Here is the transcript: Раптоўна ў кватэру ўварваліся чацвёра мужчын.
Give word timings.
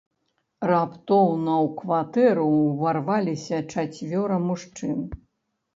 Раптоўна 0.71 1.53
ў 1.65 1.67
кватэру 1.81 2.47
ўварваліся 2.65 3.57
чацвёра 3.79 4.37
мужчын. 4.49 4.99